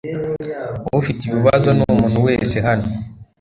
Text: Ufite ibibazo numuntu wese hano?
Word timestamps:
Ufite 0.99 1.21
ibibazo 1.25 1.69
numuntu 1.77 2.17
wese 2.27 2.55
hano? 2.67 2.87